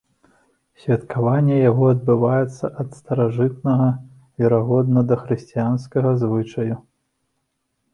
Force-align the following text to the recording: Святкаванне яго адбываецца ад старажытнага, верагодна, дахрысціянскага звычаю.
Святкаванне 0.85 1.57
яго 1.71 1.83
адбываецца 1.97 2.65
ад 2.85 2.89
старажытнага, 3.01 3.93
верагодна, 4.41 5.09
дахрысціянскага 5.13 6.09
звычаю. 6.27 6.75